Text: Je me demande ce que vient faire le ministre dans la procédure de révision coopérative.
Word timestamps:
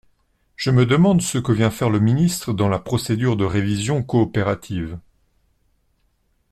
Je 0.55 0.71
me 0.71 0.87
demande 0.87 1.21
ce 1.21 1.37
que 1.37 1.51
vient 1.51 1.69
faire 1.69 1.91
le 1.91 1.99
ministre 1.99 2.53
dans 2.53 2.69
la 2.69 2.79
procédure 2.79 3.37
de 3.37 3.45
révision 3.45 4.01
coopérative. 4.01 4.97